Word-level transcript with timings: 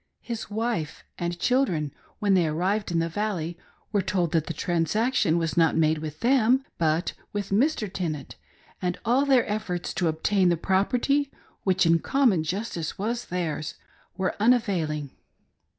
His 0.23 0.49
wife 0.49 1.03
and 1.19 1.37
children, 1.37 1.93
when 2.17 2.33
they 2.33 2.47
arrived 2.47 2.89
in 2.91 2.97
the 2.97 3.07
Valley, 3.07 3.55
were 3.91 4.01
told 4.01 4.31
that 4.31 4.47
the 4.47 4.51
transaction 4.55 5.37
was 5.37 5.55
not 5.55 5.77
made 5.77 5.99
with 5.99 6.21
them 6.21 6.63
but 6.79 7.13
with 7.33 7.51
Mr. 7.51 7.87
Tenant, 7.87 8.35
and 8.81 8.97
all 9.05 9.27
their 9.27 9.47
efforts 9.47 9.93
to 9.93 10.07
obtain 10.07 10.49
the 10.49 10.57
property, 10.57 11.29
which 11.63 11.85
in 11.85 11.99
common 11.99 12.41
justice 12.43 12.97
was 12.97 13.25
theirs, 13.25 13.75
were 14.17 14.35
unavailing. 14.39 15.11